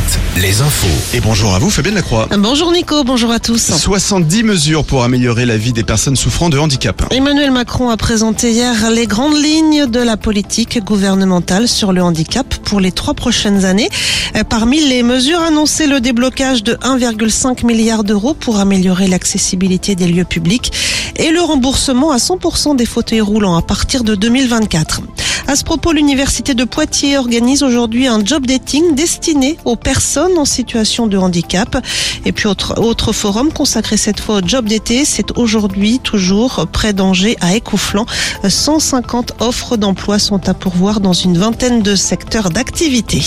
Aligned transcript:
Alouette, 0.00 0.18
les 0.36 0.60
infos. 0.62 1.14
Et 1.14 1.20
bonjour 1.20 1.54
à 1.54 1.58
vous, 1.58 1.68
Fabienne 1.70 1.94
Lacroix. 1.94 2.28
Bonjour 2.38 2.72
Nico, 2.72 3.04
bonjour 3.04 3.30
à 3.30 3.38
tous. 3.38 3.70
70 3.76 4.44
mesures 4.44 4.84
pour 4.84 5.04
améliorer 5.04 5.44
la 5.44 5.56
vie 5.56 5.72
des 5.72 5.82
personnes 5.84 6.16
souffrant 6.16 6.48
de 6.48 6.58
handicap. 6.58 7.02
Emmanuel 7.10 7.50
Macron 7.50 7.90
a 7.90 7.96
présenté 7.96 8.52
hier 8.52 8.90
les 8.90 9.06
grandes 9.06 9.36
lignes 9.36 9.86
de 9.86 10.00
la 10.00 10.16
politique 10.16 10.82
gouvernementale 10.84 11.68
sur 11.68 11.92
le 11.92 12.02
handicap 12.02 12.54
pour 12.64 12.80
les 12.80 12.92
trois 12.92 13.14
prochaines 13.14 13.64
années. 13.64 13.90
Euh, 14.36 14.44
Parmi 14.44 14.80
les 14.80 15.02
mesures 15.02 15.40
annoncées, 15.40 15.86
le 15.86 16.00
déblocage 16.00 16.62
de 16.62 16.74
1,5 16.74 17.66
milliard 17.66 18.04
d'euros 18.04 18.34
pour 18.34 18.58
améliorer 18.58 19.06
l'accessibilité 19.06 19.94
des 19.96 20.06
lieux 20.06 20.24
publics 20.24 20.72
et 21.16 21.30
le 21.30 21.40
remboursement 21.42 22.10
à 22.12 22.16
100% 22.16 22.76
des 22.76 22.86
fauteuils 22.86 23.20
roulants 23.20 23.56
à 23.56 23.62
partir 23.62 24.04
de 24.04 24.14
2024. 24.14 25.02
À 25.46 25.56
ce 25.56 25.64
propos, 25.64 25.92
l'université 25.92 26.54
de 26.54 26.64
Poitiers 26.64 27.18
organise 27.18 27.62
aujourd'hui 27.64 28.06
un 28.06 28.24
job 28.24 28.46
dating 28.46 28.94
destiné 28.94 29.56
aux 29.64 29.74
personnes 29.74 29.89
en 30.38 30.44
situation 30.44 31.06
de 31.06 31.18
handicap. 31.18 31.76
Et 32.24 32.32
puis 32.32 32.46
autre, 32.46 32.80
autre 32.80 33.12
forum 33.12 33.52
consacré 33.52 33.96
cette 33.96 34.20
fois 34.20 34.36
au 34.36 34.46
job 34.46 34.66
d'été, 34.66 35.04
c'est 35.04 35.36
aujourd'hui 35.36 35.98
toujours 35.98 36.66
près 36.72 36.92
d'Angers 36.92 37.36
à 37.40 37.54
Écouflant. 37.56 38.06
150 38.46 39.34
offres 39.40 39.76
d'emploi 39.76 40.18
sont 40.18 40.48
à 40.48 40.54
pourvoir 40.54 41.00
dans 41.00 41.12
une 41.12 41.36
vingtaine 41.36 41.82
de 41.82 41.96
secteurs 41.96 42.50
d'activité. 42.50 43.22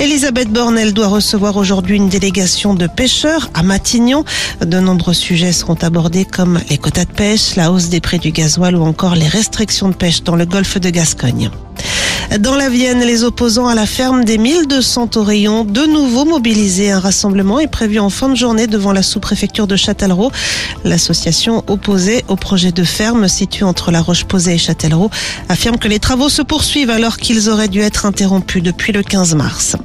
Elisabeth 0.00 0.48
Borne, 0.48 0.78
elle 0.78 0.92
doit 0.92 1.08
recevoir 1.08 1.56
aujourd'hui 1.56 1.96
une 1.96 2.08
délégation 2.08 2.74
de 2.74 2.86
pêcheurs 2.86 3.50
à 3.54 3.62
Matignon. 3.62 4.24
De 4.64 4.78
nombreux 4.78 5.14
sujets 5.14 5.52
seront 5.52 5.78
abordés 5.82 6.24
comme 6.24 6.60
les 6.70 6.78
quotas 6.78 7.04
de 7.04 7.12
pêche, 7.12 7.56
la 7.56 7.72
hausse 7.72 7.88
des 7.88 8.00
prix 8.00 8.18
du 8.18 8.30
gasoil 8.30 8.76
ou 8.76 8.82
encore 8.82 9.14
les 9.14 9.26
restrictions 9.26 9.88
de 9.88 9.94
pêche 9.94 10.22
dans 10.22 10.36
le 10.36 10.46
golfe 10.46 10.78
de 10.78 10.90
Gascogne. 10.90 11.50
Dans 12.36 12.56
la 12.56 12.68
Vienne, 12.68 13.00
les 13.00 13.24
opposants 13.24 13.68
à 13.68 13.74
la 13.74 13.86
ferme 13.86 14.22
des 14.22 14.36
1200 14.36 15.16
oreillons, 15.16 15.64
de 15.64 15.86
nouveau 15.86 16.26
mobilisés. 16.26 16.90
Un 16.90 17.00
rassemblement 17.00 17.58
est 17.58 17.68
prévu 17.68 17.98
en 17.98 18.10
fin 18.10 18.28
de 18.28 18.34
journée 18.34 18.66
devant 18.66 18.92
la 18.92 19.02
sous-préfecture 19.02 19.66
de 19.66 19.76
Châtellerault. 19.76 20.30
L'association 20.84 21.64
opposée 21.68 22.24
au 22.28 22.36
projet 22.36 22.70
de 22.70 22.84
ferme 22.84 23.28
situé 23.28 23.64
entre 23.64 23.90
La 23.90 24.02
Roche-Posay 24.02 24.56
et 24.56 24.58
Châtellerault 24.58 25.10
affirme 25.48 25.78
que 25.78 25.88
les 25.88 26.00
travaux 26.00 26.28
se 26.28 26.42
poursuivent 26.42 26.90
alors 26.90 27.16
qu'ils 27.16 27.48
auraient 27.48 27.68
dû 27.68 27.80
être 27.80 28.04
interrompus 28.04 28.62
depuis 28.62 28.92
le 28.92 29.02
15 29.02 29.34
mars. 29.34 29.76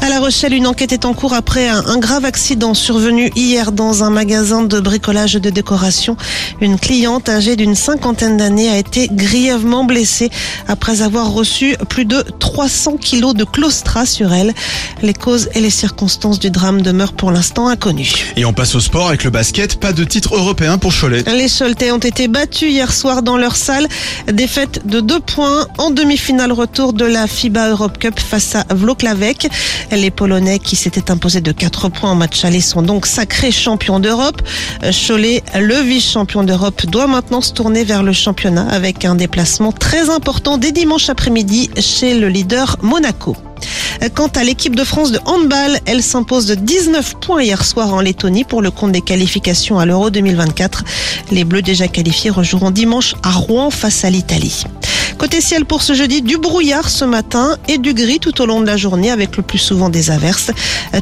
À 0.00 0.08
La 0.08 0.20
Rochelle, 0.20 0.54
une 0.54 0.66
enquête 0.68 0.92
est 0.92 1.04
en 1.04 1.12
cours 1.12 1.34
après 1.34 1.68
un, 1.68 1.84
un, 1.86 1.98
grave 1.98 2.24
accident 2.24 2.72
survenu 2.72 3.32
hier 3.34 3.72
dans 3.72 4.04
un 4.04 4.10
magasin 4.10 4.62
de 4.62 4.78
bricolage 4.78 5.34
de 5.34 5.50
décoration. 5.50 6.16
Une 6.60 6.78
cliente 6.78 7.28
âgée 7.28 7.56
d'une 7.56 7.74
cinquantaine 7.74 8.36
d'années 8.36 8.70
a 8.70 8.78
été 8.78 9.08
grièvement 9.10 9.84
blessée 9.84 10.30
après 10.68 11.02
avoir 11.02 11.32
reçu 11.32 11.76
plus 11.88 12.04
de 12.04 12.24
300 12.38 12.96
kilos 12.98 13.34
de 13.34 13.42
claustra 13.42 14.06
sur 14.06 14.32
elle. 14.32 14.54
Les 15.02 15.14
causes 15.14 15.48
et 15.54 15.60
les 15.60 15.70
circonstances 15.70 16.38
du 16.38 16.50
drame 16.50 16.80
demeurent 16.82 17.12
pour 17.12 17.32
l'instant 17.32 17.68
inconnues. 17.68 18.12
Et 18.36 18.44
on 18.44 18.52
passe 18.52 18.76
au 18.76 18.80
sport 18.80 19.08
avec 19.08 19.24
le 19.24 19.30
basket. 19.30 19.80
Pas 19.80 19.92
de 19.92 20.04
titre 20.04 20.36
européen 20.36 20.78
pour 20.78 20.92
Cholet. 20.92 21.24
Les 21.26 21.48
Choletais 21.48 21.90
ont 21.90 21.98
été 21.98 22.28
battus 22.28 22.70
hier 22.70 22.92
soir 22.92 23.22
dans 23.22 23.36
leur 23.36 23.56
salle. 23.56 23.88
Défaite 24.32 24.86
de 24.86 25.00
deux 25.00 25.20
points 25.20 25.66
en 25.78 25.90
demi-finale 25.90 26.52
retour 26.52 26.92
de 26.92 27.04
la 27.04 27.26
FIBA 27.26 27.70
Europe 27.70 27.98
Cup 27.98 28.18
face 28.20 28.54
à 28.54 28.64
Vloklavek. 28.70 29.48
Les 29.90 30.10
Polonais 30.10 30.58
qui 30.58 30.76
s'étaient 30.76 31.10
imposés 31.10 31.40
de 31.40 31.52
4 31.52 31.88
points 31.88 32.10
en 32.10 32.14
match 32.14 32.44
aller 32.44 32.60
sont 32.60 32.82
donc 32.82 33.06
sacrés 33.06 33.50
champions 33.50 34.00
d'Europe. 34.00 34.42
Cholet, 35.06 35.42
le 35.58 35.76
vice-champion 35.82 36.44
d'Europe, 36.44 36.86
doit 36.86 37.06
maintenant 37.06 37.40
se 37.40 37.52
tourner 37.52 37.84
vers 37.84 38.02
le 38.02 38.12
championnat 38.12 38.68
avec 38.68 39.04
un 39.04 39.14
déplacement 39.14 39.72
très 39.72 40.10
important 40.10 40.58
dès 40.58 40.72
dimanche 40.72 41.08
après-midi 41.08 41.70
chez 41.80 42.14
le 42.14 42.28
leader 42.28 42.76
Monaco. 42.82 43.36
Quant 44.14 44.28
à 44.28 44.44
l'équipe 44.44 44.76
de 44.76 44.84
France 44.84 45.10
de 45.10 45.18
handball, 45.24 45.80
elle 45.86 46.02
s'impose 46.02 46.46
de 46.46 46.54
19 46.54 47.16
points 47.20 47.42
hier 47.42 47.64
soir 47.64 47.92
en 47.92 48.00
Lettonie 48.00 48.44
pour 48.44 48.62
le 48.62 48.70
compte 48.70 48.92
des 48.92 49.00
qualifications 49.00 49.78
à 49.78 49.86
l'Euro 49.86 50.10
2024. 50.10 50.84
Les 51.32 51.44
Bleus 51.44 51.62
déjà 51.62 51.88
qualifiés 51.88 52.30
rejoueront 52.30 52.70
dimanche 52.70 53.14
à 53.22 53.32
Rouen 53.32 53.70
face 53.70 54.04
à 54.04 54.10
l'Italie. 54.10 54.64
Côté 55.18 55.40
ciel 55.40 55.64
pour 55.64 55.82
ce 55.82 55.94
jeudi, 55.94 56.22
du 56.22 56.38
brouillard 56.38 56.88
ce 56.88 57.04
matin 57.04 57.56
et 57.66 57.78
du 57.78 57.92
gris 57.92 58.20
tout 58.20 58.40
au 58.40 58.46
long 58.46 58.60
de 58.60 58.66
la 58.66 58.76
journée 58.76 59.10
avec 59.10 59.36
le 59.36 59.42
plus 59.42 59.58
souvent 59.58 59.88
des 59.88 60.12
averses. 60.12 60.52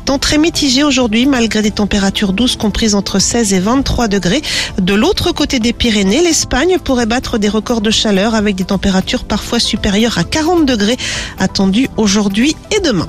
Temps 0.07 0.19
très 0.19 0.39
mitigé 0.39 0.85
aujourd'hui 0.85 1.27
malgré 1.27 1.61
des 1.61 1.71
températures 1.71 2.33
douces 2.33 2.57
comprises 2.57 2.95
entre 2.95 3.19
16 3.19 3.53
et 3.53 3.61
23 3.61 4.09
degrés. 4.09 4.41
De 4.81 4.95
l'autre 4.95 5.33
côté 5.33 5.59
des 5.59 5.75
Pyrénées, 5.75 6.23
l'Espagne 6.23 6.79
pourrait 6.83 7.05
battre 7.05 7.37
des 7.37 7.51
records 7.51 7.83
de 7.83 7.91
chaleur 7.91 8.35
avec 8.35 8.57
des 8.57 8.65
températures 8.65 9.25
parfois 9.25 9.61
supérieures 9.61 10.17
à 10.17 10.25
40 10.25 10.65
degrés 10.65 10.97
attendues 11.39 11.91
aujourd'hui 11.99 12.57
et 12.75 12.81
demain. 12.81 13.09